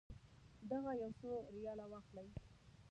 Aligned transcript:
دغه 0.71 0.91
یو 1.01 1.11
څو 1.19 1.29
ریاله 1.55 1.85
واخلئ. 1.91 2.27